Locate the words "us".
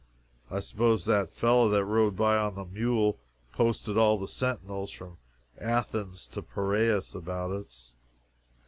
7.51-7.93